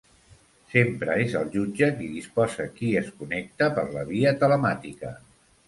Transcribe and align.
Sempre 0.69 1.17
és 1.25 1.35
el 1.41 1.45
jutge 1.57 1.91
qui 1.99 2.09
disposa 2.15 2.67
qui 2.81 2.91
es 3.03 3.13
connecta 3.21 3.71
per 3.79 3.87
la 3.99 4.09
via 4.11 4.35
telemàtica. 4.43 5.17